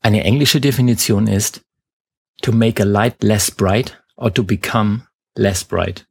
Eine 0.00 0.24
englische 0.24 0.60
Definition 0.60 1.26
ist 1.26 1.62
to 2.42 2.52
make 2.52 2.82
a 2.82 2.86
light 2.86 3.22
less 3.22 3.50
bright 3.50 4.02
or 4.16 4.32
to 4.32 4.42
become 4.42 5.06
less 5.36 5.62
bright. 5.62 6.06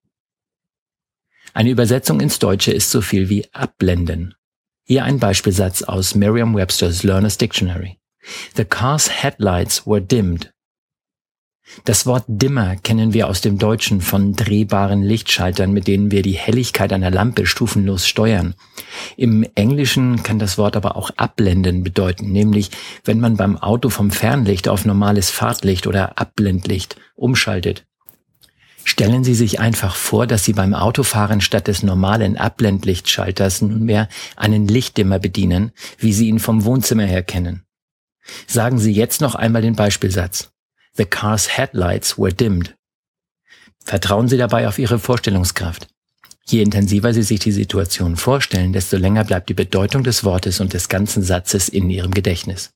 Eine 1.54 1.72
Übersetzung 1.72 2.22
ins 2.22 2.38
Deutsche 2.40 2.72
ist 2.72 2.92
so 2.92 3.02
viel 3.02 3.30
wie 3.30 3.52
abblenden. 3.54 4.36
Hier 4.84 5.04
ein 5.04 5.20
Beispielsatz 5.20 5.84
aus 5.84 6.16
Merriam-Webster's 6.16 7.04
Learner's 7.04 7.38
Dictionary. 7.38 8.00
The 8.56 8.66
car's 8.66 9.24
headlights 9.24 9.88
were 9.88 10.02
dimmed 10.02 10.54
das 11.86 12.06
Wort 12.06 12.26
Dimmer 12.28 12.76
kennen 12.78 13.14
wir 13.14 13.28
aus 13.28 13.42
dem 13.42 13.58
Deutschen 13.58 14.02
von 14.02 14.34
drehbaren 14.34 15.04
Lichtschaltern, 15.04 15.72
mit 15.72 15.88
denen 15.88 16.12
wir 16.12 16.22
die 16.22 16.34
Helligkeit 16.34 16.92
einer 16.92 17.12
Lampe 17.12 17.46
stufenlos 17.46 18.08
steuern. 18.08 18.56
Im 19.18 19.46
Englischen 19.56 20.24
kann 20.24 20.40
das 20.40 20.58
Wort 20.58 20.76
aber 20.76 20.96
auch 20.96 21.12
abblenden 21.18 21.84
bedeuten, 21.84 22.32
nämlich 22.32 22.72
wenn 23.04 23.20
man 23.20 23.38
beim 23.38 23.58
Auto 23.58 23.90
vom 23.90 24.12
Fernlicht 24.12 24.68
auf 24.68 24.86
normales 24.86 25.30
Fahrtlicht 25.30 25.88
oder 25.88 26.18
Abblendlicht 26.20 26.96
umschaltet. 27.16 27.86
Stellen 28.84 29.24
Sie 29.24 29.36
sich 29.36 29.60
einfach 29.60 29.96
vor, 29.96 30.26
dass 30.26 30.46
Sie 30.46 30.54
beim 30.54 30.74
Autofahren 30.74 31.42
statt 31.42 31.68
des 31.68 31.84
normalen 31.84 32.38
Abblendlichtschalters 32.38 33.62
nunmehr 33.62 34.10
einen 34.36 34.68
Lichtdimmer 34.68 35.20
bedienen, 35.20 35.72
wie 35.98 36.14
Sie 36.14 36.28
ihn 36.28 36.40
vom 36.40 36.64
Wohnzimmer 36.66 37.04
her 37.04 37.22
kennen. 37.22 37.64
Sagen 38.48 38.80
Sie 38.80 38.92
jetzt 38.92 39.22
noch 39.22 39.36
einmal 39.36 39.62
den 39.62 39.76
Beispielsatz. 39.76 40.52
The 40.94 41.06
car's 41.06 41.58
headlights 41.58 42.18
were 42.18 42.34
dimmed. 42.34 42.76
Vertrauen 43.84 44.28
Sie 44.28 44.38
dabei 44.38 44.68
auf 44.68 44.80
Ihre 44.80 45.00
Vorstellungskraft. 45.00 45.88
Je 46.52 46.64
intensiver 46.64 47.14
Sie 47.14 47.22
sich 47.22 47.40
die 47.40 47.52
Situation 47.52 48.16
vorstellen, 48.16 48.74
desto 48.74 48.98
länger 48.98 49.24
bleibt 49.24 49.50
die 49.50 49.54
Bedeutung 49.54 50.04
des 50.04 50.24
Wortes 50.24 50.60
und 50.60 50.74
des 50.74 50.90
ganzen 50.90 51.22
Satzes 51.22 51.70
in 51.70 51.92
Ihrem 51.92 52.12
Gedächtnis. 52.12 52.72